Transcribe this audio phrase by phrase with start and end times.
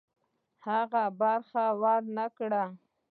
[0.65, 2.63] هغه برخه ورنه کړي.